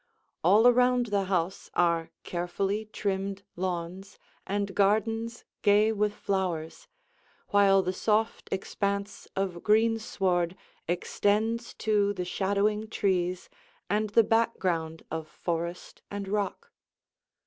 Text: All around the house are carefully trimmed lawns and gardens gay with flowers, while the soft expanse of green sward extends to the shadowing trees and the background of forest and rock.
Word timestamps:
All 0.43 0.65
around 0.65 1.05
the 1.13 1.25
house 1.25 1.69
are 1.75 2.09
carefully 2.23 2.85
trimmed 2.85 3.43
lawns 3.55 4.17
and 4.47 4.73
gardens 4.73 5.45
gay 5.61 5.91
with 5.91 6.15
flowers, 6.15 6.87
while 7.49 7.83
the 7.83 7.93
soft 7.93 8.49
expanse 8.51 9.27
of 9.35 9.61
green 9.61 9.99
sward 9.99 10.55
extends 10.87 11.75
to 11.75 12.13
the 12.13 12.25
shadowing 12.25 12.87
trees 12.89 13.47
and 13.91 14.09
the 14.09 14.23
background 14.23 15.03
of 15.11 15.27
forest 15.27 16.01
and 16.09 16.27
rock. 16.27 16.71